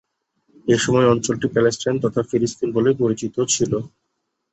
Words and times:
এসময় 0.67 1.07
অঞ্চলটি 1.07 1.47
প্যালেস্টাইন 1.49 1.95
তথা 2.05 2.21
ফিলিস্তিন 2.29 2.69
বলে 2.71 2.89
পরিচিত 3.01 3.35
ছিল। 3.53 3.71